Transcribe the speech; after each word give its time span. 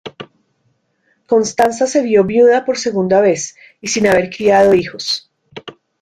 Constanza 1.27 1.85
se 1.85 2.01
vio 2.01 2.23
viuda 2.23 2.65
por 2.65 2.79
segunda 2.79 3.21
vez 3.21 3.55
y 3.81 3.89
sin 3.89 4.07
haber 4.07 4.31
criado 4.31 4.73
hijos. 4.73 5.31